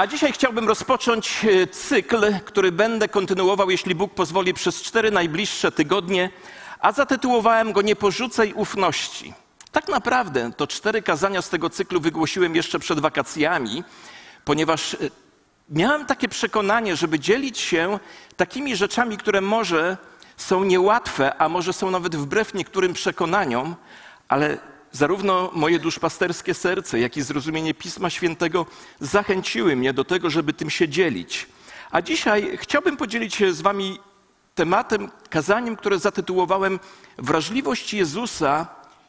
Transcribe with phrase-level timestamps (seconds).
[0.00, 5.72] A dzisiaj chciałbym rozpocząć e, cykl, który będę kontynuował, jeśli Bóg pozwoli, przez cztery najbliższe
[5.72, 6.30] tygodnie,
[6.80, 9.34] a zatytułowałem go Nie porzucaj ufności.
[9.72, 13.84] Tak naprawdę to cztery kazania z tego cyklu wygłosiłem jeszcze przed wakacjami,
[14.44, 14.98] ponieważ e,
[15.70, 17.98] miałem takie przekonanie, żeby dzielić się
[18.36, 19.96] takimi rzeczami, które może
[20.36, 23.74] są niełatwe, a może są nawet wbrew niektórym przekonaniom,
[24.28, 24.58] ale
[24.92, 28.66] zarówno moje duszpasterskie serce, jak i zrozumienie Pisma Świętego
[29.00, 31.46] zachęciły mnie do tego, żeby tym się dzielić.
[31.90, 33.98] A dzisiaj chciałbym podzielić się z Wami
[34.54, 36.78] tematem, kazaniem, które zatytułowałem
[37.18, 38.66] Wrażliwość Jezusa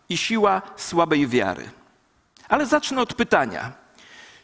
[0.10, 1.70] i siła słabej wiary.
[2.50, 3.72] Ale zacznę od pytania.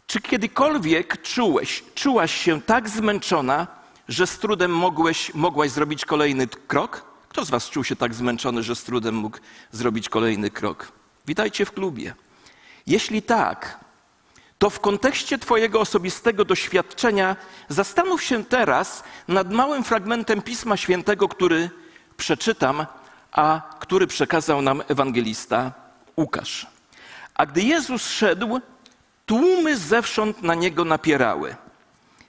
[0.08, 3.68] Czy kiedykolwiek czułeś, czułaś się tak zmęczona,
[4.08, 7.05] że z trudem mogłeś, mogłaś zrobić kolejny krok?
[7.30, 9.38] Kto z Was czuł się tak zmęczony, że z trudem mógł
[9.72, 10.97] zrobić kolejny krok?
[11.27, 12.13] Witajcie w klubie.
[12.88, 13.80] Jeśli tak,
[14.59, 17.35] to w kontekście Twojego osobistego doświadczenia
[17.70, 21.70] zastanów się teraz nad małym fragmentem Pisma Świętego, który
[22.18, 22.85] przeczytam,
[23.32, 25.71] a który przekazał nam ewangelista
[26.18, 26.68] Łukasz.
[27.34, 28.62] A gdy Jezus szedł,
[29.26, 31.55] tłumy zewsząd na niego napierały.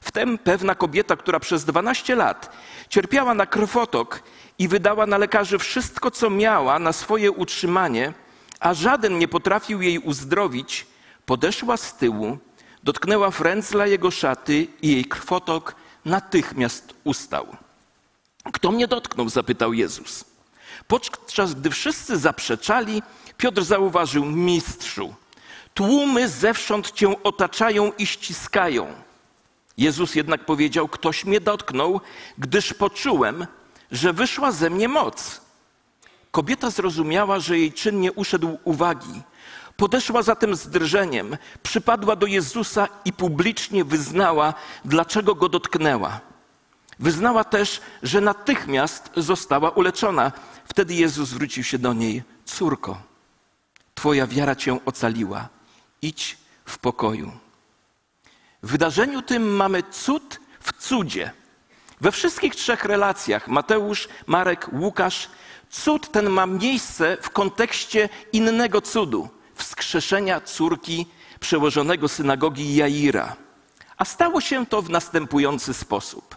[0.00, 2.52] Wtem pewna kobieta, która przez 12 lat
[2.88, 4.22] cierpiała na krwotok
[4.58, 8.12] i wydała na lekarzy wszystko, co miała na swoje utrzymanie,
[8.60, 10.86] a żaden nie potrafił jej uzdrowić,
[11.26, 12.38] podeszła z tyłu,
[12.82, 17.46] dotknęła frędzla jego szaty i jej krwotok natychmiast ustał.
[18.52, 19.28] Kto mnie dotknął?
[19.28, 20.24] zapytał Jezus.
[20.88, 23.02] Podczas gdy wszyscy zaprzeczali,
[23.36, 25.14] Piotr zauważył: Mistrzu,
[25.74, 28.94] tłumy zewsząd cię otaczają i ściskają.
[29.76, 32.00] Jezus jednak powiedział: Ktoś mnie dotknął,
[32.38, 33.46] gdyż poczułem,
[33.92, 35.40] że wyszła ze mnie moc.
[36.38, 39.22] Kobieta zrozumiała, że jej czyn nie uszedł uwagi.
[39.76, 46.20] Podeszła zatem z drżeniem, przypadła do Jezusa i publicznie wyznała, dlaczego go dotknęła.
[46.98, 50.32] Wyznała też, że natychmiast została uleczona.
[50.64, 53.02] Wtedy Jezus zwrócił się do niej: Córko,
[53.94, 55.48] Twoja wiara cię ocaliła.
[56.02, 57.32] Idź w pokoju.
[58.62, 61.30] W wydarzeniu tym mamy cud w cudzie.
[62.00, 65.28] We wszystkich trzech relacjach Mateusz, Marek, Łukasz
[65.70, 71.06] Cud ten ma miejsce w kontekście innego cudu wskrzeszenia córki
[71.40, 73.36] przełożonego synagogi Jaira.
[73.96, 76.36] A stało się to w następujący sposób.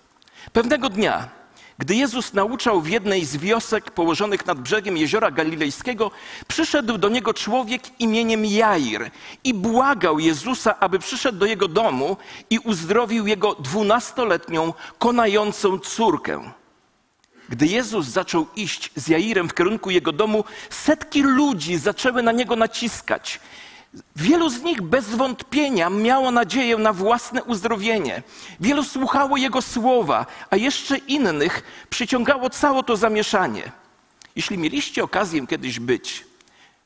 [0.54, 1.30] Pewnego dnia,
[1.78, 6.12] gdy Jezus nauczał w jednej z wiosek położonych nad brzegiem jeziora galilejskiego,
[6.48, 9.12] przyszedł do niego człowiek imieniem Jair
[9.44, 12.18] i błagał Jezusa, aby przyszedł do jego domu
[12.50, 16.52] i uzdrowił jego dwunastoletnią, konającą córkę.
[17.52, 22.56] Gdy Jezus zaczął iść z Jairem w kierunku jego domu, setki ludzi zaczęły na niego
[22.56, 23.40] naciskać.
[24.16, 28.24] Wielu z nich bez wątpienia miało nadzieję na własne uzdrowienie.
[28.60, 33.72] Wielu słuchało jego słowa, a jeszcze innych przyciągało całe to zamieszanie.
[34.36, 36.26] Jeśli mieliście okazję kiedyś być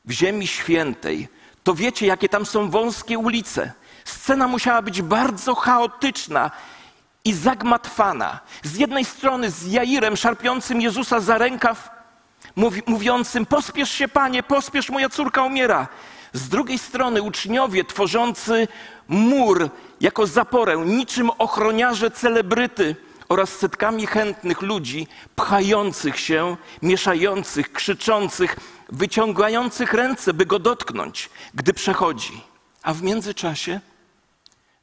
[0.04, 1.28] w Ziemi Świętej,
[1.64, 3.72] to wiecie, jakie tam są wąskie ulice.
[4.04, 6.50] Scena musiała być bardzo chaotyczna
[7.26, 8.40] i zagmatwana.
[8.62, 11.90] Z jednej strony z Jairem szarpiącym Jezusa za rękaw,
[12.56, 15.88] mówi, mówiącym: Pospiesz się, panie, pospiesz, moja córka umiera.
[16.32, 18.68] Z drugiej strony uczniowie tworzący
[19.08, 19.70] mur
[20.00, 22.96] jako zaporę, niczym ochroniarze celebryty
[23.28, 28.56] oraz setkami chętnych ludzi pchających się, mieszających, krzyczących,
[28.88, 32.40] wyciągających ręce, by go dotknąć, gdy przechodzi.
[32.82, 33.80] A w międzyczasie,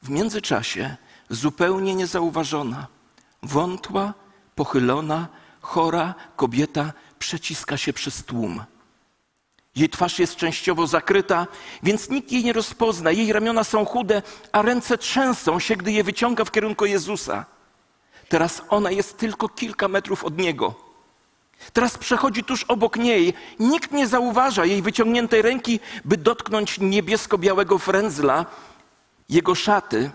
[0.04, 0.96] w międzyczasie
[1.30, 2.88] zupełnie niezauważona,
[3.44, 4.14] wątła,
[4.56, 5.28] pochylona,
[5.62, 8.64] chora kobieta przeciska się przez tłum.
[9.76, 11.48] Jej twarz jest częściowo zakryta,
[11.84, 13.12] więc nikt jej nie rozpozna.
[13.12, 17.46] Jej ramiona są chude, a ręce trzęsą się, gdy je wyciąga w kierunku Jezusa.
[18.30, 20.76] Teraz ona jest tylko kilka metrów od niego.
[21.74, 23.34] Teraz przechodzi tuż obok niej.
[23.60, 28.46] Nikt nie zauważa jej wyciągniętej ręki, by dotknąć niebiesko-białego frędzla,
[29.30, 30.12] jego szaty.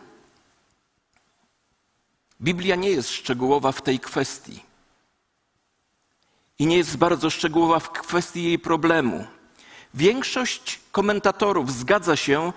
[2.40, 4.62] Biblia nie jest szczegółowa w tej kwestii.
[6.58, 9.26] I nie jest bardzo szczegółowa w kwestii jej problemu.
[9.94, 12.52] Większość komentatorów zgadza się,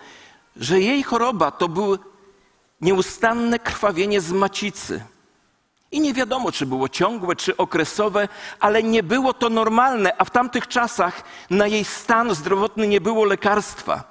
[0.55, 1.97] że jej choroba to był
[2.81, 5.03] nieustanne krwawienie z macicy.
[5.91, 8.27] I nie wiadomo, czy było ciągłe, czy okresowe,
[8.59, 13.25] ale nie było to normalne, a w tamtych czasach na jej stan zdrowotny nie było
[13.25, 14.10] lekarstwa.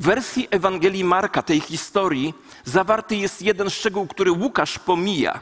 [0.00, 5.40] W wersji Ewangelii Marka, tej historii, zawarty jest jeden szczegół, który Łukasz pomija.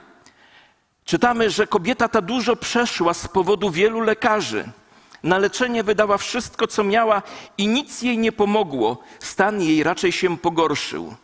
[1.04, 4.68] Czytamy, że kobieta ta dużo przeszła z powodu wielu lekarzy.
[5.22, 7.22] Na leczenie wydała wszystko, co miała
[7.58, 8.98] i nic jej nie pomogło.
[9.18, 11.14] Stan jej raczej się pogorszył.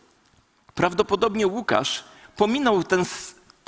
[0.75, 2.03] Prawdopodobnie Łukasz
[2.35, 3.05] pominął ten,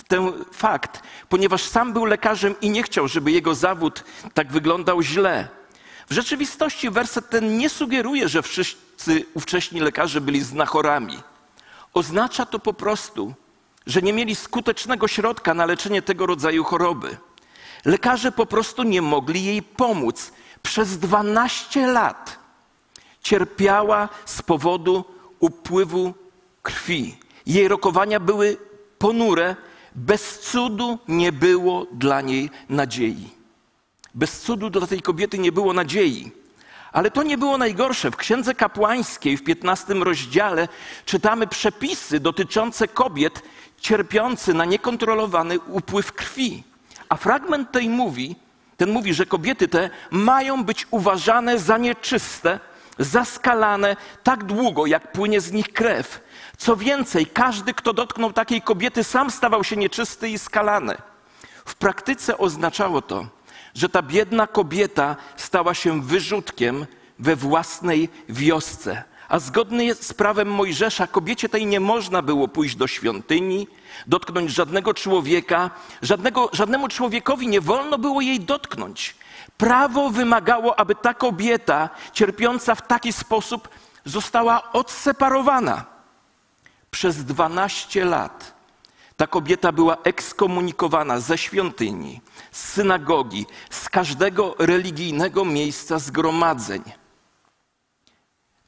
[0.07, 4.03] ten fakt, ponieważ sam był lekarzem i nie chciał, żeby jego zawód
[4.33, 5.47] tak wyglądał źle.
[6.09, 8.41] W rzeczywistości werset ten nie sugeruje, że
[8.97, 11.19] wszyscy ówcześni lekarze byli znachorami.
[11.93, 13.33] Oznacza to po prostu,
[13.85, 17.17] że nie mieli skutecznego środka na leczenie tego rodzaju choroby.
[17.85, 20.31] Lekarze po prostu nie mogli jej pomóc.
[20.63, 22.39] Przez 12 lat
[23.21, 25.05] cierpiała z powodu
[25.39, 26.13] upływu
[26.61, 27.17] krwi.
[27.45, 28.57] Jej rokowania były
[28.97, 29.55] ponure,
[29.95, 33.29] bez cudu nie było dla niej nadziei.
[34.15, 36.31] Bez cudu dla tej kobiety nie było nadziei.
[36.97, 38.11] Ale to nie było najgorsze.
[38.11, 40.67] W Księdze Kapłańskiej w 15 rozdziale
[41.05, 43.41] czytamy przepisy dotyczące kobiet
[43.79, 46.63] cierpiących na niekontrolowany upływ krwi.
[47.09, 48.35] A fragment tej mówi,
[48.77, 52.59] ten mówi, że kobiety te mają być uważane za nieczyste,
[52.99, 56.21] zaskalane tak długo, jak płynie z nich krew.
[56.57, 60.97] Co więcej, każdy, kto dotknął takiej kobiety, sam stawał się nieczysty i skalany.
[61.65, 63.36] W praktyce oznaczało to,
[63.77, 66.85] że ta biedna kobieta stała się wyrzutkiem
[67.19, 69.03] we własnej wiosce.
[69.29, 73.67] A zgodnie z prawem Mojżesza, kobiecie tej nie można było pójść do świątyni,
[74.07, 75.69] dotknąć żadnego człowieka,
[76.01, 79.15] żadnego, żadnemu człowiekowi nie wolno było jej dotknąć.
[79.57, 83.69] Prawo wymagało, aby ta kobieta cierpiąca w taki sposób
[84.05, 85.85] została odseparowana.
[86.91, 88.56] Przez 12 lat
[89.17, 92.21] ta kobieta była ekskomunikowana ze świątyni,
[92.51, 96.83] z synagogi, z każdego religijnego miejsca zgromadzeń.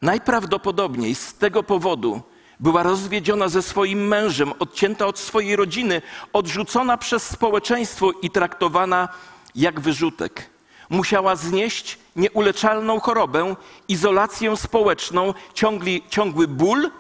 [0.02, 2.22] Najprawdopodobniej z tego powodu
[2.60, 6.02] była rozwiedziona ze swoim mężem, odcięta od swojej rodziny,
[6.34, 9.08] odrzucona przez społeczeństwo i traktowana
[9.56, 10.50] jak wyrzutek.
[10.90, 13.56] Musiała znieść nieuleczalną chorobę,
[13.88, 16.92] izolację społeczną, ciągli, ciągły ból,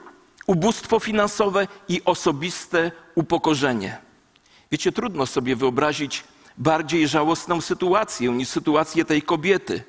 [0.50, 3.98] ubóstwo finansowe i osobiste upokorzenie.
[4.72, 6.24] Wiecie, trudno sobie wyobrazić
[6.58, 9.84] bardziej żałosną sytuację niż sytuację tej kobiety.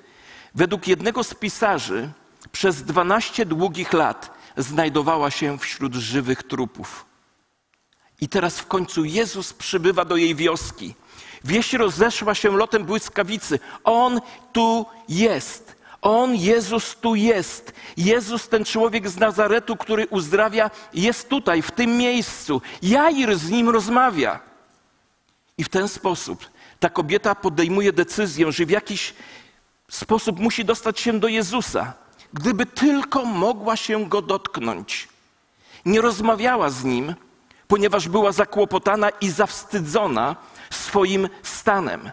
[0.54, 2.10] Według jednego z pisarzy
[2.52, 7.06] przez 12 długich lat znajdowała się wśród żywych trupów.
[8.20, 10.94] I teraz w końcu Jezus przybywa do jej wioski.
[11.44, 13.58] Wieś rozeszła się lotem błyskawicy.
[13.84, 14.20] On
[14.52, 15.79] tu jest.
[16.02, 17.72] On, Jezus, tu jest.
[17.96, 22.62] Jezus, ten człowiek z Nazaretu, który uzdrawia, jest tutaj, w tym miejscu.
[22.82, 24.40] Jair z nim rozmawia.
[25.58, 26.46] I w ten sposób
[26.80, 29.14] ta kobieta podejmuje decyzję, że w jakiś
[29.88, 31.92] sposób musi dostać się do Jezusa.
[32.32, 35.08] Gdyby tylko mogła się go dotknąć.
[35.84, 37.14] Nie rozmawiała z nim,
[37.68, 40.36] ponieważ była zakłopotana i zawstydzona
[40.70, 42.10] swoim stanem.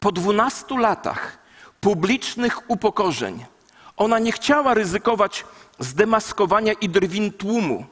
[0.00, 1.38] Po dwunastu latach
[1.80, 3.44] publicznych upokorzeń
[4.00, 5.44] ona nie chciała ryzykować
[5.78, 7.86] zdemaskowania i drwin tłumu.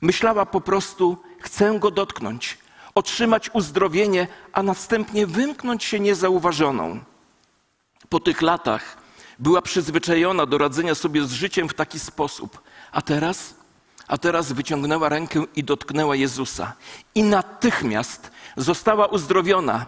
[0.00, 2.58] Myślała po prostu, chcę go dotknąć,
[2.94, 7.00] otrzymać uzdrowienie, a następnie wymknąć się niezauważoną.
[8.08, 8.96] Po tych latach
[9.38, 12.60] była przyzwyczajona do radzenia sobie z życiem w taki sposób.
[12.92, 13.54] A teraz?
[14.08, 16.72] A teraz wyciągnęła rękę i dotknęła Jezusa.
[17.14, 19.86] I natychmiast została uzdrowiona.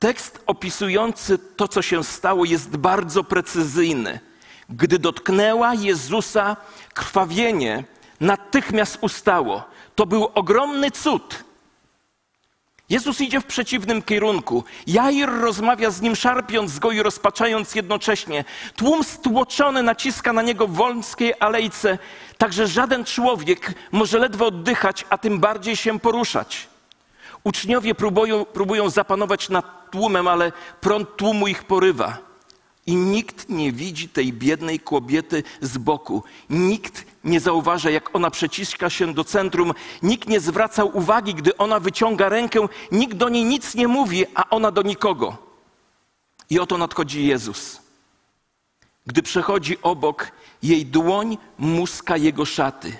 [0.00, 4.20] Tekst opisujący to, co się stało, jest bardzo precyzyjny.
[4.70, 6.56] Gdy dotknęła Jezusa,
[6.94, 7.84] krwawienie
[8.20, 9.64] natychmiast ustało.
[9.94, 11.44] To był ogromny cud.
[12.88, 14.64] Jezus idzie w przeciwnym kierunku.
[14.86, 18.44] Jair rozmawia z nim, szarpiąc go i rozpaczając jednocześnie.
[18.76, 21.98] Tłum stłoczony naciska na niego w wąskiej alejce,
[22.38, 26.69] tak że żaden człowiek może ledwo oddychać, a tym bardziej się poruszać.
[27.44, 32.18] Uczniowie próbują, próbują zapanować nad tłumem, ale prąd tłumu ich porywa.
[32.86, 36.22] I nikt nie widzi tej biednej kobiety z boku.
[36.50, 39.72] Nikt nie zauważa, jak ona przeciska się do centrum.
[40.02, 42.68] Nikt nie zwraca uwagi, gdy ona wyciąga rękę.
[42.92, 45.36] Nikt do niej nic nie mówi, a ona do nikogo.
[46.50, 47.80] I oto nadchodzi Jezus.
[49.06, 50.32] Gdy przechodzi obok,
[50.62, 52.96] jej dłoń muska jego szaty.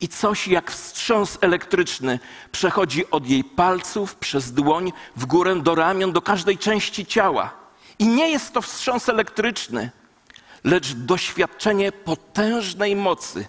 [0.00, 2.18] I coś jak wstrząs elektryczny
[2.52, 7.54] przechodzi od jej palców przez dłoń w górę do ramion, do każdej części ciała.
[7.98, 9.90] I nie jest to wstrząs elektryczny,
[10.64, 13.48] lecz doświadczenie potężnej mocy,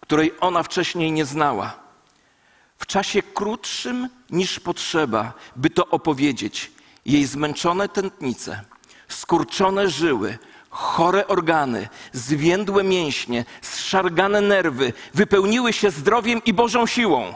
[0.00, 1.82] której ona wcześniej nie znała.
[2.78, 6.70] W czasie krótszym niż potrzeba, by to opowiedzieć,
[7.06, 8.64] jej zmęczone tętnice,
[9.08, 10.38] skurczone żyły,
[10.72, 17.34] chore organy, zwiędłe mięśnie, zszargane nerwy wypełniły się zdrowiem i Bożą siłą.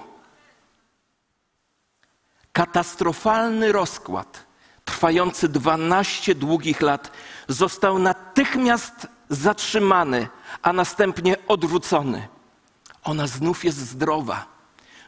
[2.53, 4.47] Katastrofalny rozkład
[4.87, 7.13] trwający 12 długich lat,
[7.49, 10.29] został natychmiast zatrzymany,
[10.63, 12.29] a następnie odwrócony.
[13.05, 14.47] ona znów jest zdrowa.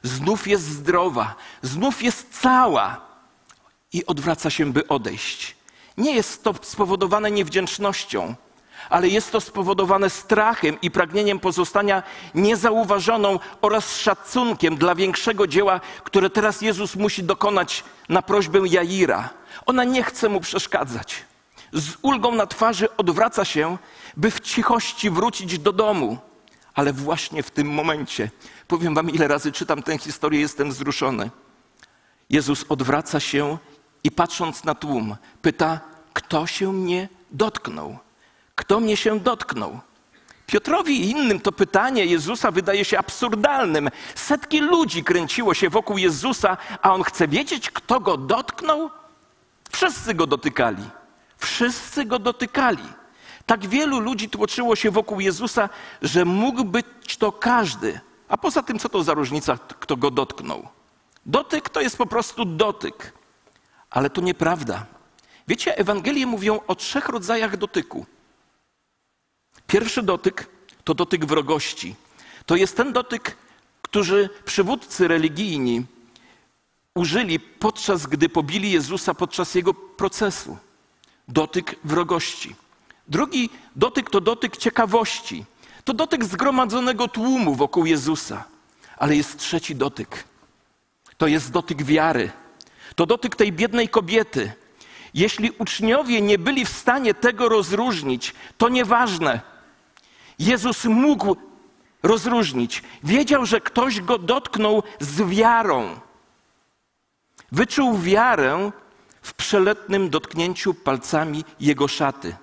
[0.02, 3.00] Znów jest zdrowa, znów jest cała
[3.92, 5.58] i odwraca się, by odejść.
[5.99, 8.35] Nie jest to spowodowane niewdzięcznością,
[8.90, 12.02] ale jest to spowodowane strachem i pragnieniem pozostania
[12.35, 19.31] niezauważoną oraz szacunkiem dla większego dzieła, które teraz Jezus musi dokonać na prośbę Jaira.
[19.67, 21.25] Ona nie chce mu przeszkadzać.
[21.73, 23.78] Z ulgą na twarzy odwraca się,
[24.17, 26.19] by w cichości wrócić do domu.
[26.75, 28.31] Ale właśnie w tym momencie,
[28.69, 31.31] powiem wam, ile razy czytam tę historię, jestem wzruszony.
[32.31, 33.59] Jezus odwraca się
[34.05, 35.81] i patrząc na tłum, pyta,
[36.12, 37.99] kto się mnie dotknął?
[38.55, 39.81] Kto mnie się dotknął?
[40.47, 43.90] Piotrowi i innym to pytanie Jezusa wydaje się absurdalnym.
[44.14, 48.90] Setki ludzi kręciło się wokół Jezusa, a on chce wiedzieć, kto go dotknął?
[49.71, 50.85] Wszyscy go dotykali.
[51.38, 52.85] Wszyscy go dotykali.
[53.47, 55.69] Tak wielu ludzi tłoczyło się wokół Jezusa,
[56.02, 58.00] że mógł być to każdy.
[58.28, 60.69] A poza tym, co to za różnica, kto go dotknął?
[61.26, 63.12] Dotyk to jest po prostu dotyk.
[63.90, 64.87] Ale to nieprawda.
[65.49, 68.07] Wiecie, Ewangelie mówią o trzech rodzajach dotyku.
[69.66, 70.47] Pierwszy dotyk
[70.85, 71.95] to dotyk wrogości.
[72.47, 73.37] To jest ten dotyk,
[73.83, 75.87] który przywódcy religijni
[76.95, 80.57] użyli podczas gdy pobili Jezusa podczas jego procesu.
[81.28, 82.57] Dotyk wrogości.
[83.09, 85.45] Drugi dotyk to dotyk ciekawości.
[85.85, 88.45] To dotyk zgromadzonego tłumu wokół Jezusa.
[88.97, 90.25] Ale jest trzeci dotyk.
[91.18, 92.30] To jest dotyk wiary.
[92.99, 94.52] To dotyk tej biednej kobiety.
[95.14, 99.40] Jeśli uczniowie nie byli w stanie tego rozróżnić, to nieważne.
[100.38, 101.37] Jezus mógł
[102.02, 102.83] rozróżnić.
[103.05, 106.00] Wiedział, że ktoś go dotknął z wiarą.
[107.52, 108.71] Wyczuł wiarę
[109.23, 112.37] w przeletnym dotknięciu palcami jego szaty.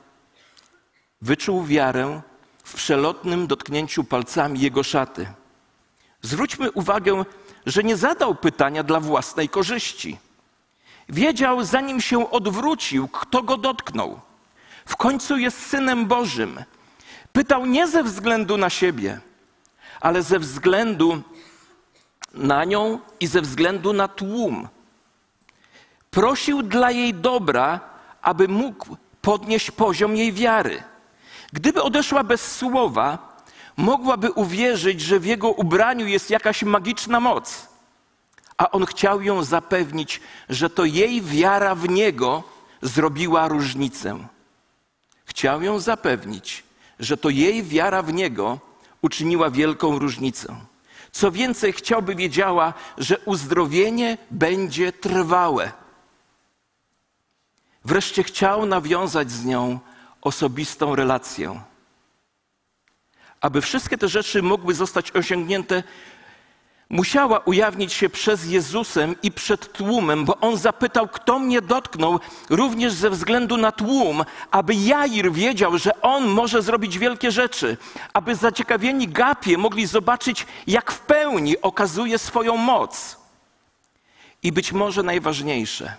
[1.21, 2.21] Wyczuł wiarę
[2.63, 5.27] w przelotnym dotknięciu palcami jego szaty.
[6.21, 7.25] Zwróćmy uwagę,
[7.65, 10.24] że nie zadał pytania dla własnej korzyści.
[11.09, 14.19] Wiedział, zanim się odwrócił, kto go dotknął.
[14.85, 16.63] W końcu jest synem Bożym.
[17.33, 19.19] Pytał nie ze względu na siebie,
[20.01, 21.21] ale ze względu
[22.33, 24.67] na nią i ze względu na tłum.
[26.11, 27.79] Prosił dla jej dobra,
[28.21, 30.83] aby mógł podnieść poziom jej wiary.
[31.53, 33.35] Gdyby odeszła bez słowa,
[33.77, 37.74] mogłaby uwierzyć, że w jego ubraniu jest jakaś magiczna moc.
[38.57, 42.43] A on chciał ją zapewnić, że to jej wiara w niego
[42.81, 44.27] zrobiła różnicę.
[45.25, 46.63] Chciał ją zapewnić,
[46.99, 48.59] że to jej wiara w niego
[49.01, 50.55] uczyniła wielką różnicę.
[51.11, 55.71] Co więcej, chciałby wiedziała, że uzdrowienie będzie trwałe.
[57.85, 59.79] Wreszcie chciał nawiązać z nią
[60.21, 61.61] osobistą relację.
[63.41, 65.83] Aby wszystkie te rzeczy mogły zostać osiągnięte,
[66.95, 72.93] musiała ujawnić się przez Jezusem i przed tłumem, bo on zapytał, kto mnie dotknął, również
[72.93, 77.77] ze względu na tłum, aby Jair wiedział, że on może zrobić wielkie rzeczy,
[78.13, 83.17] aby zaciekawieni gapie mogli zobaczyć, jak w pełni okazuje swoją moc.
[84.43, 85.95] I być może najważniejsze,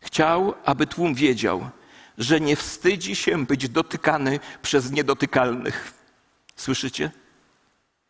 [0.00, 1.70] chciał, aby tłum wiedział,
[2.18, 5.92] że nie wstydzi się być dotykany przez niedotykalnych.
[6.56, 7.10] Słyszycie?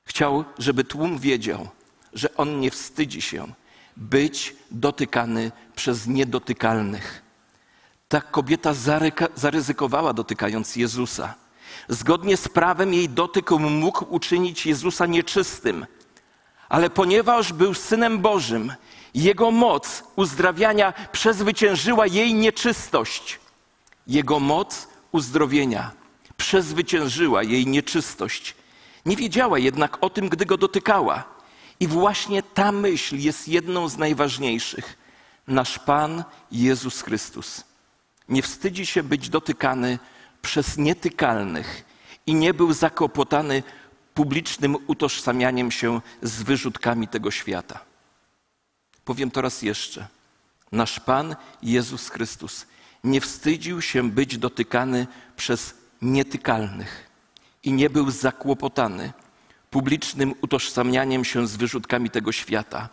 [0.05, 1.69] Chciał, żeby tłum wiedział,
[2.12, 3.52] że on nie wstydzi się
[3.97, 7.23] być dotykany przez niedotykalnych.
[8.09, 8.75] Ta kobieta
[9.35, 11.35] zaryzykowała dotykając Jezusa.
[11.88, 15.87] Zgodnie z prawem jej dotyk mógł uczynić Jezusa nieczystym.
[16.69, 18.73] Ale ponieważ był synem Bożym,
[19.14, 23.40] jego moc uzdrawiania przezwyciężyła jej nieczystość.
[24.07, 25.90] Jego moc uzdrowienia
[26.37, 28.55] przezwyciężyła jej nieczystość.
[29.07, 31.25] Nie wiedziała jednak o tym, gdy go dotykała.
[31.81, 34.99] I właśnie ta myśl jest jedną z najważniejszych.
[35.47, 37.65] Nasz Pan Jezus Chrystus
[38.29, 39.99] nie wstydzi się być dotykany
[40.43, 41.85] przez nietykalnych
[42.27, 43.63] i nie był zakłopotany
[44.15, 47.81] publicznym utożsamianiem się z wyrzutkami tego świata.
[49.05, 50.07] Powiem to raz jeszcze.
[50.73, 52.67] Nasz Pan Jezus Chrystus
[53.05, 55.07] nie wstydził się być dotykany
[55.37, 57.11] przez nietykalnych
[57.63, 59.13] i nie był zakłopotany
[59.71, 62.89] publicznym utożsamianiem się z wyrzutkami tego świata.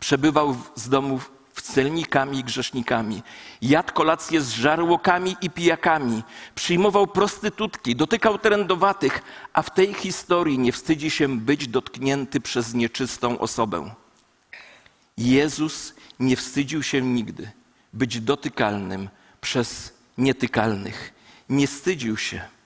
[0.00, 3.22] Przebywał z domów w celnikami i grzesznikami.
[3.62, 6.22] Jadł kolację z żarłokami i pijakami.
[6.54, 13.38] Przyjmował prostytutki, dotykał trędowatych, a w tej historii nie wstydzi się być dotknięty przez nieczystą
[13.38, 13.94] osobę.
[15.18, 17.50] Jezus nie wstydził się nigdy
[17.92, 19.08] być dotykalnym
[19.40, 21.12] przez nietykalnych.
[21.48, 22.57] Nie wstydził się.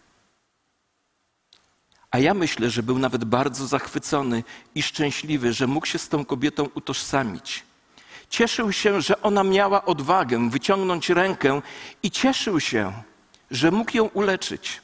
[2.12, 6.24] A ja myślę, że był nawet bardzo zachwycony i szczęśliwy, że mógł się z tą
[6.24, 7.64] kobietą utożsamić.
[8.28, 11.62] Cieszył się, że ona miała odwagę wyciągnąć rękę
[12.02, 12.92] i cieszył się,
[13.50, 14.80] że mógł ją uleczyć.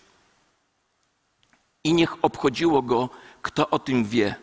[1.85, 3.08] I niech obchodziło go,
[3.42, 4.35] kto o tym wie.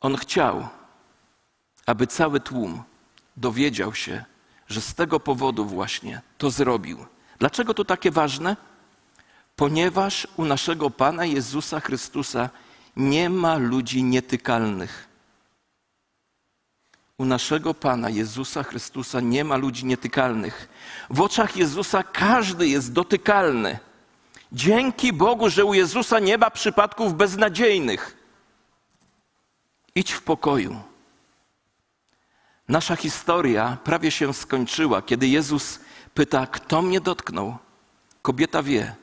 [0.00, 0.68] On chciał,
[1.86, 2.82] aby cały tłum
[3.36, 4.24] dowiedział się,
[4.68, 7.06] że z tego powodu właśnie to zrobił.
[7.38, 8.56] Dlaczego to takie ważne?
[9.56, 12.50] Ponieważ u naszego Pana Jezusa Chrystusa
[12.96, 15.08] nie ma ludzi nietykalnych.
[17.18, 20.68] U naszego Pana Jezusa Chrystusa nie ma ludzi nietykalnych.
[21.10, 23.78] W oczach Jezusa każdy jest dotykalny.
[24.52, 28.16] Dzięki Bogu, że u Jezusa nie ma przypadków beznadziejnych.
[29.94, 30.82] Idź w pokoju.
[32.68, 35.80] Nasza historia prawie się skończyła, kiedy Jezus
[36.14, 37.56] pyta, kto mnie dotknął.
[38.22, 38.96] Kobieta wie,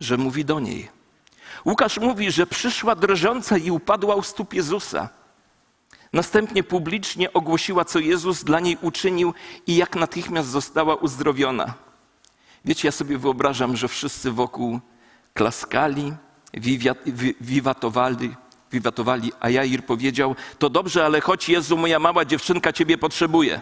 [0.00, 0.88] że mówi do niej.
[1.64, 5.08] Łukasz mówi, że przyszła drżąca i upadła u stóp Jezusa.
[6.12, 9.34] Następnie publicznie ogłosiła, co Jezus dla niej uczynił
[9.66, 11.74] i jak natychmiast została uzdrowiona.
[12.64, 14.80] Wiecie, ja sobie wyobrażam, że wszyscy wokół
[15.34, 16.12] klaskali,
[17.40, 18.34] wiwatowali,
[18.72, 23.60] wiwatowali, a Jair powiedział: To dobrze, ale chodź, Jezu, moja mała dziewczynka Ciebie potrzebuje.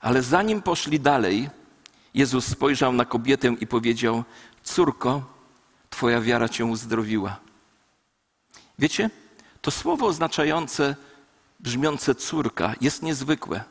[0.00, 1.50] Ale zanim poszli dalej,
[2.14, 4.24] Jezus spojrzał na kobietę i powiedział:
[4.64, 5.22] Córko,
[5.90, 7.36] Twoja wiara Cię uzdrowiła.
[8.78, 9.10] Wiecie,
[9.62, 10.96] to słowo oznaczające,
[11.60, 13.64] brzmiące córka jest niezwykłe.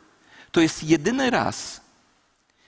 [0.52, 1.80] To jest jedyny raz,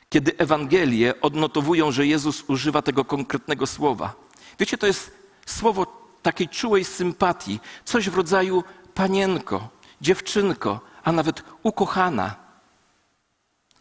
[0.09, 4.15] kiedy Ewangelie odnotowują, że Jezus używa tego konkretnego słowa.
[4.59, 5.13] Wiecie, to jest
[5.47, 5.87] słowo
[6.23, 8.65] takiej czułej sympatii, coś w rodzaju
[8.95, 9.69] panienko,
[10.01, 12.37] dziewczynko, a nawet ukochana.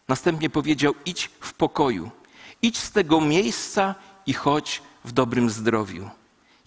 [0.08, 2.12] Następnie powiedział: idź w pokoju,
[2.62, 6.10] idź z tego miejsca i chodź w dobrym zdrowiu.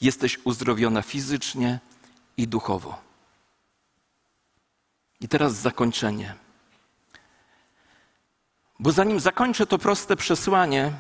[0.01, 1.79] Jesteś uzdrowiona fizycznie
[2.37, 2.99] i duchowo.
[5.21, 6.35] I teraz zakończenie.
[8.79, 10.93] Bo zanim zakończę to proste przesłanie,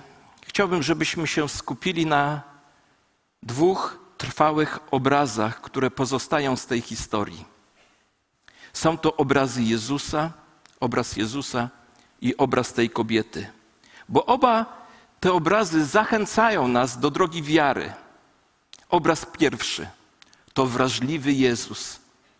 [0.46, 2.42] chciałbym, żebyśmy się skupili na
[3.42, 7.44] dwóch trwałych obrazach, które pozostają z tej historii.
[8.72, 10.32] Są to obrazy Jezusa,
[10.80, 11.68] obraz Jezusa
[12.20, 13.46] i obraz tej kobiety.
[14.08, 14.83] Bo oba
[15.24, 17.92] te obrazy zachęcają nas do drogi wiary.
[18.88, 19.88] Obraz pierwszy
[20.54, 21.98] to wrażliwy Jezus.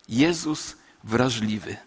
[0.09, 1.77] Jezus wrażliwy.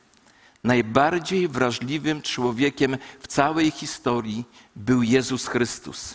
[0.64, 4.44] Najbardziej wrażliwym człowiekiem w całej historii
[4.76, 6.14] był Jezus Chrystus.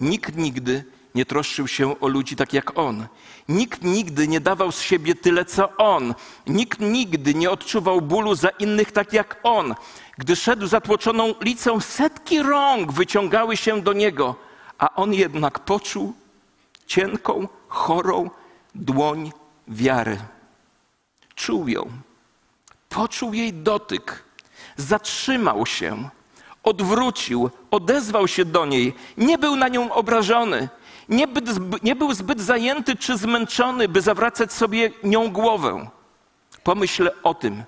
[0.00, 3.06] Nikt nigdy nie troszczył się o ludzi tak jak On.
[3.48, 6.14] Nikt nigdy nie dawał z siebie tyle co On.
[6.46, 9.74] Nikt nigdy nie odczuwał bólu za innych tak jak On.
[10.18, 14.34] Gdy szedł zatłoczoną ulicą, setki rąk wyciągały się do Niego,
[14.78, 16.14] a On jednak poczuł
[16.86, 18.30] cienką, chorą
[18.74, 19.32] dłoń
[19.68, 20.18] wiary.
[21.34, 21.90] Czuł ją,
[22.88, 24.24] poczuł jej dotyk,
[24.76, 26.08] zatrzymał się,
[26.62, 30.68] odwrócił, odezwał się do niej, nie był na nią obrażony,
[31.08, 31.40] nie, by,
[31.82, 35.90] nie był zbyt zajęty czy zmęczony, by zawracać sobie nią głowę.
[36.62, 37.62] Pomyśl o tym.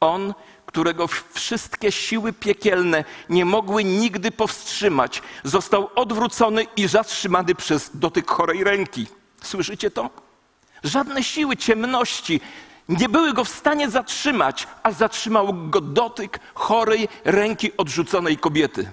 [0.00, 0.34] On,
[0.66, 8.64] którego wszystkie siły piekielne nie mogły nigdy powstrzymać, został odwrócony i zatrzymany przez dotyk chorej
[8.64, 9.06] ręki.
[9.42, 10.10] Słyszycie to?
[10.84, 12.40] Żadne siły ciemności
[12.88, 18.92] nie były go w stanie zatrzymać, a zatrzymał go dotyk chorej ręki odrzuconej kobiety.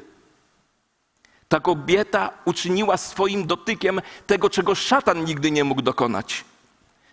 [1.49, 6.45] Ta kobieta uczyniła swoim dotykiem tego, czego szatan nigdy nie mógł dokonać.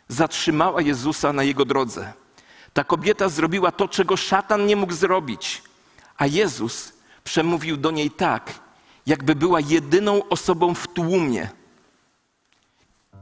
[0.09, 2.12] Zatrzymała Jezusa na jego drodze.
[2.73, 5.62] Ta kobieta zrobiła to, czego szatan nie mógł zrobić,
[6.16, 6.92] a Jezus
[7.25, 8.55] przemówił do niej tak,
[9.07, 11.49] jakby była jedyną osobą w tłumie.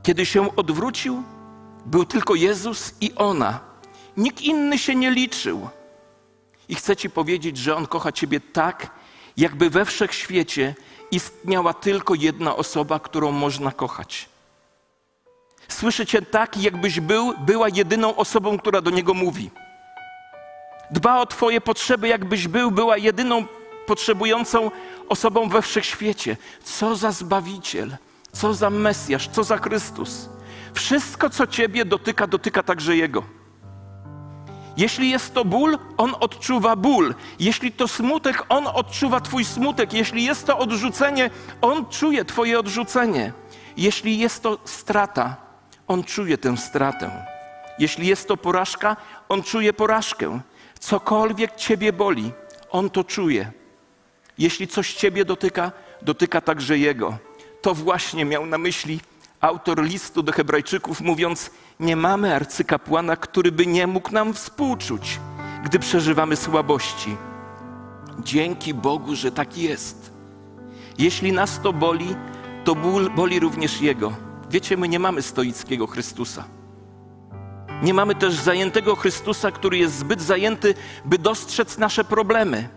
[0.03, 1.23] Kiedy się odwrócił,
[1.87, 3.61] był tylko Jezus i ona.
[4.17, 5.69] Nikt inny się nie liczył.
[6.69, 8.91] I chcę Ci powiedzieć, że On kocha Ciebie tak,
[9.37, 10.75] jakby we wszechświecie
[11.13, 14.29] istniała tylko jedna osoba, którą można kochać.
[15.69, 19.51] Słyszy Cię tak, jakbyś był, była jedyną osobą, która do Niego mówi.
[20.91, 23.45] Dba o Twoje potrzeby, jakbyś był, była jedyną
[23.87, 24.71] potrzebującą
[25.09, 26.37] osobą we wszechświecie.
[26.65, 27.97] Co za Zbawiciel,
[28.33, 30.29] co za Mesjasz, co za Chrystus.
[30.75, 33.23] Wszystko, co Ciebie dotyka, dotyka także Jego.
[34.77, 37.15] Jeśli jest to ból, On odczuwa ból.
[37.39, 39.93] Jeśli to smutek, On odczuwa Twój smutek.
[39.93, 41.31] Jeśli jest to odrzucenie,
[41.61, 43.33] On czuje Twoje odrzucenie.
[43.77, 45.37] Jeśli jest to strata,
[45.87, 47.27] On czuje tę stratę.
[47.79, 48.97] Jeśli jest to porażka,
[49.29, 50.41] On czuje porażkę.
[50.81, 52.33] Cokolwiek Ciebie boli,
[52.71, 53.53] On to czuje.
[54.39, 57.19] Jeśli coś Ciebie dotyka, dotyka także Jego.
[57.63, 59.01] to właśnie miał na myśli
[59.41, 65.21] autor listu do Hebrajczyków, mówiąc: Nie mamy arcykapłana, który by nie mógł nam współczuć,
[65.65, 67.17] gdy przeżywamy słabości.
[68.19, 70.13] Dzięki Bogu, że tak jest.
[70.99, 72.17] Jeśli nas to boli,
[72.65, 74.13] to ból boli również Jego.
[74.51, 76.45] Wiecie, my nie mamy stoickiego Chrystusa.
[77.83, 82.69] Nie mamy też zajętego Chrystusa, który jest zbyt zajęty, by dostrzec nasze problemy.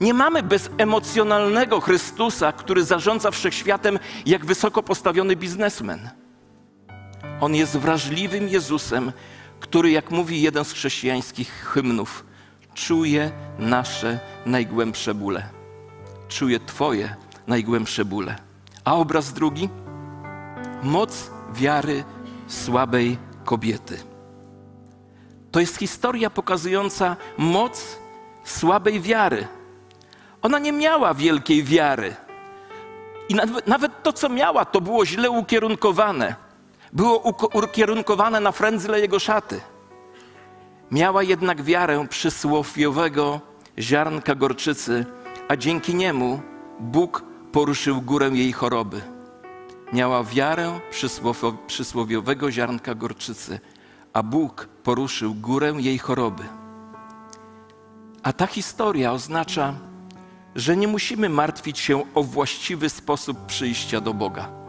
[0.00, 6.10] Nie mamy bezemocjonalnego Chrystusa, który zarządza wszechświatem jak wysoko postawiony biznesmen.
[7.42, 9.12] On jest wrażliwym Jezusem,
[9.60, 12.24] który, jak mówi jeden z chrześcijańskich hymnów,
[12.74, 15.48] czuje nasze najgłębsze bóle.
[16.28, 18.36] Czuje Twoje najgłębsze bóle.
[18.84, 19.68] A obraz drugi?
[20.82, 22.04] Moc wiary
[22.46, 23.98] słabej kobiety.
[25.50, 27.98] To jest historia pokazująca moc
[28.44, 29.48] słabej wiary.
[30.42, 32.14] Ona nie miała wielkiej wiary.
[33.28, 33.34] I
[33.66, 36.51] nawet, to, co miała, to było źle ukierunkowane.
[36.92, 37.18] Było
[37.64, 39.60] ukierunkowane na frędzle jego szaty.
[40.90, 43.40] Miała jednak wiarę przysłowiowego
[43.78, 45.06] ziarnka gorczycy,
[45.48, 46.40] a dzięki niemu
[46.80, 49.00] Bóg poruszył górę jej choroby.
[49.92, 50.80] Miała wiarę
[51.66, 53.60] przysłowiowego ziarnka gorczycy,
[54.12, 56.42] a Bóg poruszył górę jej choroby.
[58.22, 59.74] A ta historia oznacza,
[60.54, 64.61] że nie musimy martwić się o właściwy sposób przyjścia do Boga.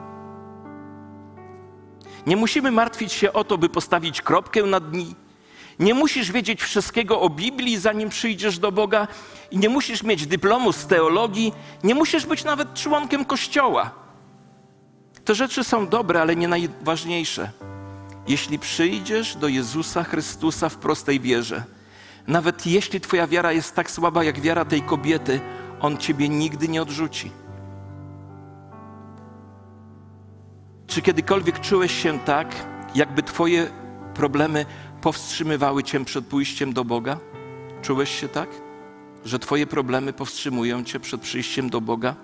[2.27, 5.15] Nie musimy martwić się o to, by postawić kropkę na dni.
[5.79, 9.07] Nie musisz wiedzieć wszystkiego o Biblii, zanim przyjdziesz do Boga,
[9.51, 13.91] i nie musisz mieć dyplomu z teologii, nie musisz być nawet członkiem kościoła.
[15.25, 17.51] Te rzeczy są dobre, ale nie najważniejsze.
[18.27, 21.63] Jeśli przyjdziesz do Jezusa Chrystusa w prostej wierze,
[22.27, 25.41] nawet jeśli Twoja wiara jest tak słaba jak wiara tej kobiety,
[25.81, 27.31] On Ciebie nigdy nie odrzuci.
[30.93, 32.55] Czy kiedykolwiek czułeś się tak,
[32.95, 33.67] jakby Twoje
[34.13, 34.65] problemy
[35.01, 37.17] powstrzymywały Cię przed pójściem do Boga?
[37.81, 38.49] Czułeś się tak?
[39.25, 42.15] Że Twoje problemy powstrzymują Cię przed przyjściem do Boga?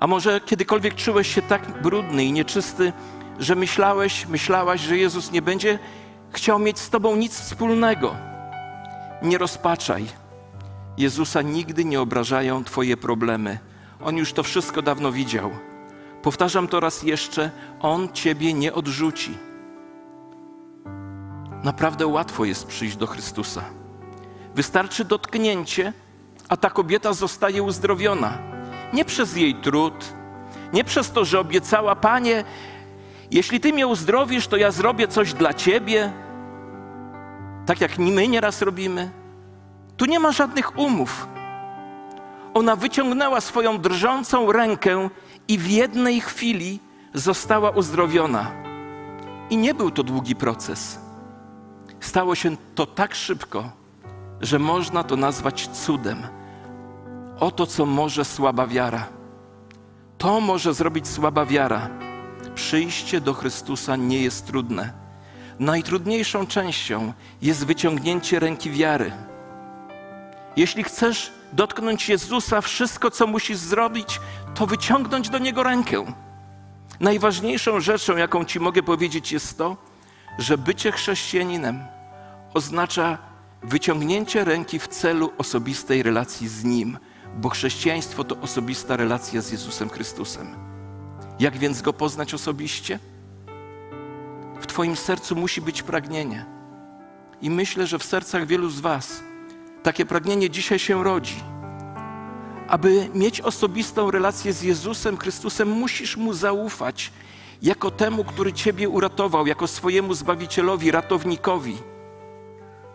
[0.00, 2.92] A może kiedykolwiek czułeś się tak brudny i nieczysty,
[3.38, 5.78] że myślałeś, myślałaś, że Jezus nie będzie
[6.30, 8.16] chciał mieć z Tobą nic wspólnego?
[9.22, 10.06] Nie rozpaczaj.
[10.98, 13.58] Jezusa nigdy nie obrażają Twoje problemy.
[14.04, 15.67] On już to wszystko dawno widział.
[16.22, 17.50] Powtarzam to raz jeszcze:
[17.80, 19.38] On Ciebie nie odrzuci.
[21.64, 23.64] Naprawdę łatwo jest przyjść do Chrystusa.
[24.54, 25.92] Wystarczy dotknięcie,
[26.48, 28.38] a ta kobieta zostaje uzdrowiona.
[28.92, 30.14] Nie przez jej trud,
[30.72, 32.44] nie przez to, że obiecała, Panie,
[33.30, 36.12] jeśli Ty mnie uzdrowisz, to ja zrobię coś dla Ciebie,
[37.66, 39.10] tak jak my nieraz robimy.
[39.96, 41.28] Tu nie ma żadnych umów.
[42.54, 45.08] Ona wyciągnęła swoją drżącą rękę
[45.48, 46.80] i w jednej chwili
[47.14, 48.52] została uzdrowiona.
[49.50, 50.98] I nie był to długi proces.
[52.00, 53.70] Stało się to tak szybko,
[54.40, 56.22] że można to nazwać cudem.
[57.40, 59.06] Oto co może słaba wiara.
[60.18, 61.90] To może zrobić słaba wiara.
[62.54, 64.92] Przyjście do Chrystusa nie jest trudne.
[65.58, 69.12] Najtrudniejszą częścią jest wyciągnięcie ręki wiary.
[70.56, 74.20] Jeśli chcesz dotknąć Jezusa, wszystko, co musisz zrobić,
[74.54, 76.04] to wyciągnąć do Niego rękę.
[77.00, 79.76] Najważniejszą rzeczą, jaką Ci mogę powiedzieć, jest to,
[80.38, 81.86] że bycie chrześcijaninem
[82.54, 83.18] oznacza
[83.62, 86.98] wyciągnięcie ręki w celu osobistej relacji z Nim,
[87.36, 90.54] bo chrześcijaństwo to osobista relacja z Jezusem Chrystusem.
[91.40, 92.98] Jak więc Go poznać osobiście?
[94.60, 96.46] W Twoim sercu musi być pragnienie.
[97.42, 99.22] I myślę, że w sercach wielu z Was
[99.82, 101.36] takie pragnienie dzisiaj się rodzi.
[102.68, 107.12] Aby mieć osobistą relację z Jezusem Chrystusem, musisz Mu zaufać
[107.62, 111.76] jako temu, który Ciebie uratował, jako swojemu Zbawicielowi, ratownikowi.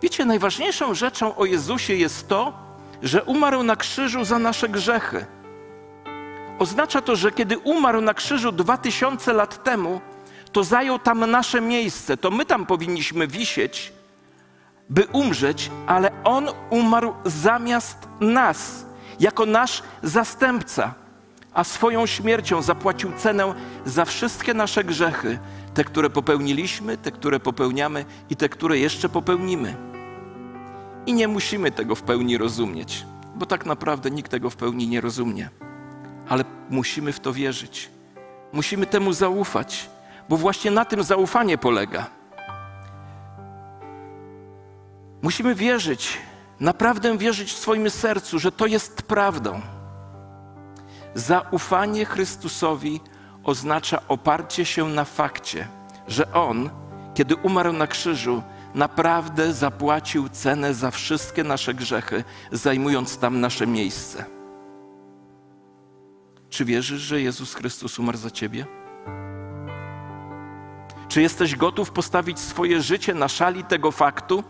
[0.01, 2.53] Wiecie, najważniejszą rzeczą o Jezusie jest to,
[3.01, 5.25] że umarł na krzyżu za nasze grzechy.
[6.59, 10.01] Oznacza to, że kiedy umarł na krzyżu dwa tysiące lat temu,
[10.51, 12.17] to zajął tam nasze miejsce.
[12.17, 13.93] To my tam powinniśmy wisieć,
[14.89, 18.85] by umrzeć, ale On umarł zamiast nas,
[19.19, 20.93] jako nasz zastępca,
[21.53, 23.53] a swoją śmiercią zapłacił cenę
[23.85, 25.39] za wszystkie nasze grzechy,
[25.73, 29.75] te, które popełniliśmy, te, które popełniamy i te, które jeszcze popełnimy.
[31.05, 35.01] I nie musimy tego w pełni rozumieć, bo tak naprawdę nikt tego w pełni nie
[35.01, 35.49] rozumie.
[36.29, 37.89] Ale musimy w to wierzyć.
[38.53, 39.89] Musimy temu zaufać,
[40.29, 42.09] bo właśnie na tym zaufanie polega.
[45.23, 46.17] Musimy wierzyć,
[46.59, 49.61] naprawdę wierzyć w swoim sercu, że to jest prawdą.
[51.15, 53.01] Zaufanie Chrystusowi
[53.43, 55.67] oznacza oparcie się na fakcie,
[56.07, 56.69] że On,
[57.13, 58.43] kiedy umarł na krzyżu,
[58.75, 64.25] naprawdę zapłacił cenę za wszystkie nasze grzechy, zajmując tam nasze miejsce.
[66.49, 68.65] Czy wierzysz, że Jezus Chrystus umarł za ciebie?
[71.07, 74.43] Czy jesteś gotów postawić swoje życie na szali tego faktu?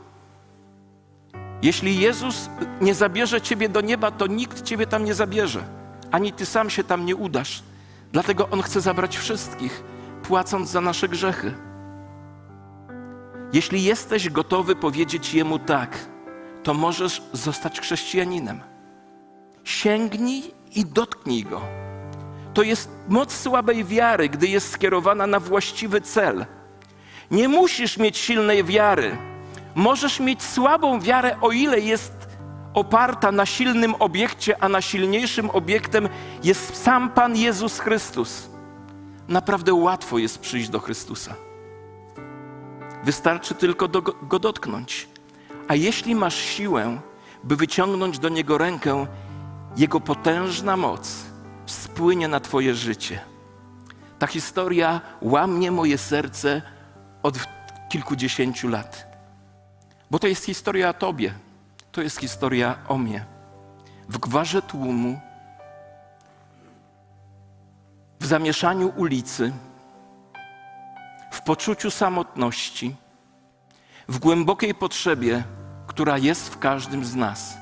[1.64, 2.50] Jeśli Jezus
[2.82, 5.64] nie zabierze ciebie do nieba, to nikt ciebie tam nie zabierze,
[6.12, 7.64] ani ty sam się tam nie udasz.
[8.12, 9.84] Dlatego On chce zabrać wszystkich,
[10.24, 11.54] płacąc za nasze grzechy.
[13.54, 16.08] Jeśli jesteś gotowy powiedzieć Jemu tak,
[16.64, 18.62] to możesz zostać chrześcijaninem.
[19.64, 21.62] Sięgnij i dotknij Go.
[22.54, 26.46] To jest moc słabej wiary, gdy jest skierowana na właściwy cel.
[27.32, 29.18] Nie musisz mieć silnej wiary.
[29.76, 32.14] Możesz mieć słabą wiarę, o ile jest
[32.74, 36.10] oparta na silnym obiekcie, a na silniejszym obiektem
[36.44, 38.50] jest sam Pan Jezus Chrystus.
[39.28, 41.36] Naprawdę łatwo jest przyjść do Chrystusa.
[43.04, 45.08] Wystarczy tylko do, go dotknąć.
[45.68, 47.02] A jeśli masz siłę,
[47.44, 49.08] by wyciągnąć do Niego rękę,
[49.78, 51.16] Jego potężna moc
[51.66, 53.20] spłynie na Twoje życie.
[54.20, 56.62] Ta historia łamie moje serce
[57.24, 57.40] od
[57.90, 59.13] kilkudziesięciu lat.
[60.14, 61.34] Bo to jest historia o Tobie,
[61.92, 63.26] to jest historia o mnie.
[64.10, 65.20] W gwarze tłumu,
[68.20, 69.54] w zamieszaniu ulicy,
[71.32, 72.96] w poczuciu samotności,
[74.08, 75.44] w głębokiej potrzebie,
[75.88, 77.58] która jest w każdym z nas.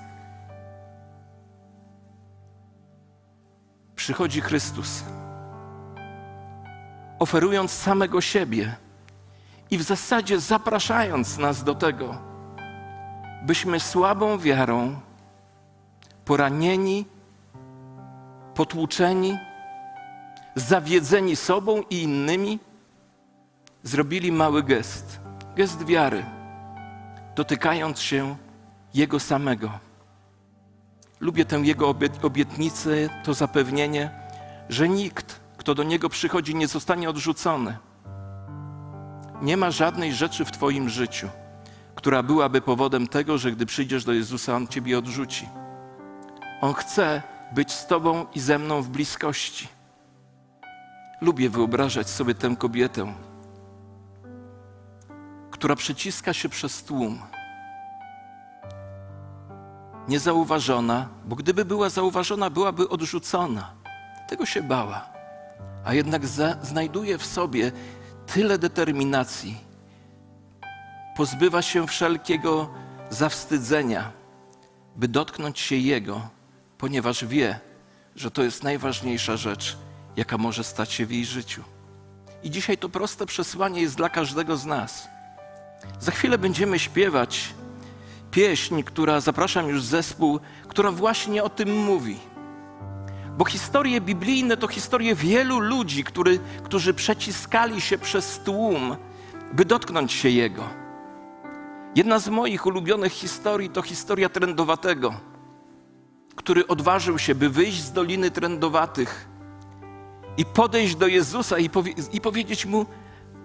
[3.95, 5.03] Przychodzi Chrystus,
[7.19, 8.75] oferując samego siebie
[9.69, 12.30] i w zasadzie zapraszając nas do tego,
[13.41, 14.99] byśmy słabą wiarą,
[16.25, 17.05] poranieni,
[18.55, 19.37] potłuczeni,
[20.55, 22.59] zawiedzeni sobą i innymi,
[23.83, 25.19] zrobili mały gest,
[25.55, 26.25] gest wiary,
[27.35, 28.35] dotykając się
[28.93, 29.71] Jego samego.
[31.19, 32.91] Lubię tę Jego obietnicę,
[33.23, 34.11] to zapewnienie,
[34.69, 37.77] że nikt, kto do Niego przychodzi, nie zostanie odrzucony.
[39.41, 41.29] Nie ma żadnej rzeczy w Twoim życiu,
[42.01, 45.49] która byłaby powodem tego, że gdy przyjdziesz do Jezusa, On Ciebie odrzuci.
[46.61, 49.67] On chce być z Tobą i ze mną w bliskości.
[51.21, 53.13] Lubię wyobrażać sobie tę kobietę,
[55.51, 57.19] która przeciska się przez tłum.
[60.07, 63.71] Niezauważona, bo gdyby była zauważona, byłaby odrzucona.
[64.29, 65.05] Tego się bała.
[65.85, 66.21] A jednak
[66.61, 67.71] znajduje w sobie
[68.25, 69.70] tyle determinacji,
[71.15, 72.69] pozbywa się wszelkiego
[73.09, 74.11] zawstydzenia,
[74.95, 76.29] by dotknąć się Jego,
[76.77, 77.59] ponieważ wie,
[78.15, 79.77] że to jest najważniejsza rzecz,
[80.15, 81.63] jaka może stać się w jej życiu.
[82.43, 85.07] I dzisiaj to proste przesłanie jest dla każdego z nas.
[85.99, 87.53] Za chwilę będziemy śpiewać
[88.31, 92.19] pieśń, która, zapraszam już zespół, która właśnie o tym mówi.
[93.37, 98.95] Bo historie biblijne to historie wielu ludzi, który, którzy przeciskali się przez tłum,
[99.53, 100.80] by dotknąć się Jego.
[101.95, 105.13] Jedna z moich ulubionych historii to historia trędowatego,
[106.35, 109.27] który odważył się, by wyjść z Doliny Trędowatych
[110.37, 112.85] i podejść do Jezusa i, powie i powiedzieć Mu,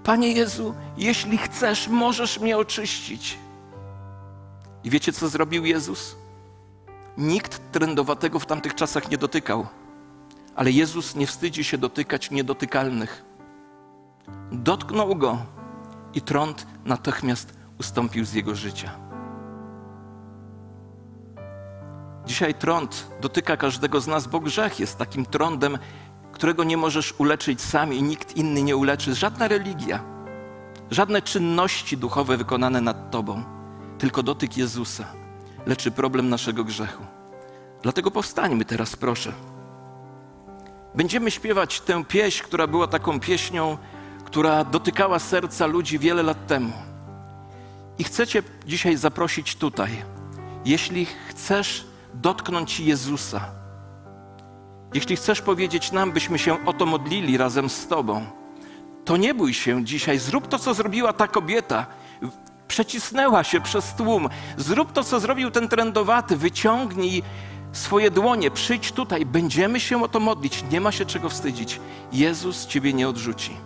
[0.05, 3.39] Panie Jezu, jeśli chcesz, możesz mnie oczyścić.
[4.85, 6.17] I wiecie, co zrobił Jezus?
[7.19, 9.67] Nikt trędowatego w tamtych czasach nie dotykał,
[10.57, 13.25] ale Jezus nie wstydzi się dotykać niedotykalnych.
[14.53, 15.39] Dotknął go
[16.15, 18.91] i trąd natychmiast ustąpił z jego życia.
[22.27, 25.79] Dzisiaj trąd dotyka każdego z nas, bo grzech jest takim trądem,
[26.33, 29.15] którego nie możesz uleczyć sam i nikt inny nie uleczy.
[29.15, 30.05] Żadna religia,
[30.91, 33.43] żadne czynności duchowe wykonane nad Tobą,
[33.99, 35.05] tylko dotyk Jezusa
[35.67, 37.05] leczy problem naszego grzechu.
[37.83, 39.33] Dlatego powstańmy teraz, proszę.
[40.95, 43.79] Będziemy śpiewać tę pieśń, która była taką pieśnią,
[44.25, 46.73] która dotykała serca ludzi wiele lat temu.
[47.99, 49.91] I chcę Cię dzisiaj zaprosić tutaj.
[50.65, 53.41] Jeśli chcesz dotknąć Jezusa,
[54.95, 58.27] jeśli chcesz powiedzieć nam, byśmy się o to modlili razem z Tobą,
[59.05, 60.19] to nie bój się dzisiaj.
[60.19, 61.87] Zrób to, co zrobiła ta kobieta.
[62.69, 64.29] Przecisnęła się przez tłum.
[64.57, 66.37] Zrób to, co zrobił ten trędowaty.
[66.37, 67.23] Wyciągnij
[67.73, 69.27] swoje dłonie, przyjdź tutaj.
[69.27, 70.65] Będziemy się o to modlić.
[70.71, 71.81] Nie ma się czego wstydzić.
[72.13, 73.66] Jezus Ciebie nie odrzuci.